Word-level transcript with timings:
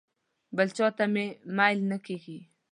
بل 0.55 0.67
چاته 0.77 1.03
مې 1.13 1.25
میل 1.57 1.79
نه 1.91 1.97
کېږي. 2.05 2.39